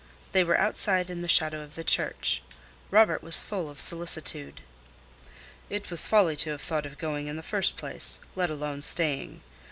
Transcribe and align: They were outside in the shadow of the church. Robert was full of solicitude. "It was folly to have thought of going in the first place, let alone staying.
They 0.31 0.43
were 0.43 0.57
outside 0.57 1.11
in 1.11 1.21
the 1.21 1.27
shadow 1.27 1.61
of 1.61 1.75
the 1.75 1.83
church. 1.83 2.41
Robert 2.89 3.21
was 3.21 3.43
full 3.43 3.69
of 3.69 3.79
solicitude. 3.79 4.61
"It 5.69 5.91
was 5.91 6.07
folly 6.07 6.35
to 6.37 6.49
have 6.49 6.61
thought 6.63 6.87
of 6.87 6.97
going 6.97 7.27
in 7.27 7.35
the 7.35 7.43
first 7.43 7.77
place, 7.77 8.19
let 8.35 8.49
alone 8.49 8.81
staying. 8.81 9.41